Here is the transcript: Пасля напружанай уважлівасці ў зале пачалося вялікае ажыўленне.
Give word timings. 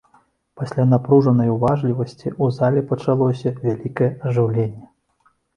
Пасля 0.61 0.85
напружанай 0.93 1.51
уважлівасці 1.57 2.27
ў 2.29 2.45
зале 2.61 2.81
пачалося 2.93 3.55
вялікае 3.61 4.11
ажыўленне. 4.31 4.85